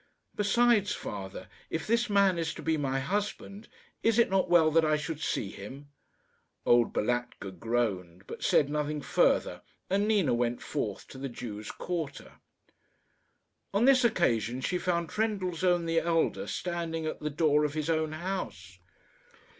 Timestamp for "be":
2.63-2.75